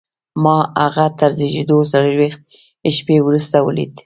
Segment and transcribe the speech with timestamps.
[0.43, 2.41] ما هغه تر زېږېدو څلرویشت
[2.95, 3.91] شېبې وروسته ولید